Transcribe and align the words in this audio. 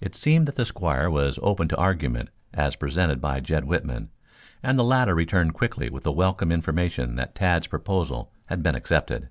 It 0.00 0.16
seemed 0.16 0.48
that 0.48 0.54
the 0.54 0.64
squire 0.64 1.10
was 1.10 1.38
open 1.42 1.68
to 1.68 1.76
argument 1.76 2.30
as 2.54 2.74
presented 2.74 3.20
by 3.20 3.40
Jed 3.40 3.66
Whitman, 3.66 4.08
and 4.62 4.78
the 4.78 4.82
latter 4.82 5.14
returned 5.14 5.52
quickly 5.52 5.90
with 5.90 6.04
the 6.04 6.10
welcome 6.10 6.50
information 6.50 7.16
that 7.16 7.34
Tad's 7.34 7.66
proposal 7.66 8.32
had 8.46 8.62
been 8.62 8.74
accepted. 8.74 9.28